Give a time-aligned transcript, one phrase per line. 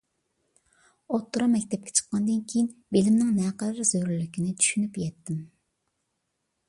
[1.15, 5.45] ئوتتۇرا مەكتەپكە چىققاندىن كېيىن، بىلىمنىڭ نەقەدەر زۆرۈرلۈكىنى چۈشىنىپ يەتتىم.